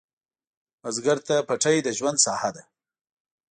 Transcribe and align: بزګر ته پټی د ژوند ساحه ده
بزګر 0.81 1.17
ته 1.27 1.35
پټی 1.47 1.77
د 1.83 1.87
ژوند 1.97 2.17
ساحه 2.25 2.49
ده 2.55 2.63